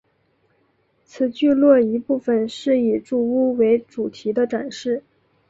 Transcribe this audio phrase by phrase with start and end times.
[1.05, 5.03] 此聚落一部份是以住屋为主题的展示。